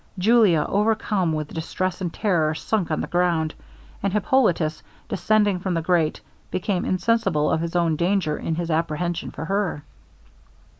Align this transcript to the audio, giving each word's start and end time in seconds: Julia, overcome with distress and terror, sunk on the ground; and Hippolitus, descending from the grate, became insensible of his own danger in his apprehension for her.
Julia, 0.17 0.65
overcome 0.67 1.31
with 1.31 1.53
distress 1.53 2.01
and 2.01 2.11
terror, 2.11 2.55
sunk 2.55 2.89
on 2.89 3.01
the 3.01 3.05
ground; 3.07 3.53
and 4.01 4.11
Hippolitus, 4.11 4.81
descending 5.07 5.59
from 5.59 5.75
the 5.75 5.81
grate, 5.83 6.21
became 6.49 6.85
insensible 6.85 7.51
of 7.51 7.61
his 7.61 7.75
own 7.75 7.97
danger 7.97 8.35
in 8.35 8.55
his 8.55 8.71
apprehension 8.71 9.29
for 9.29 9.45
her. 9.45 9.83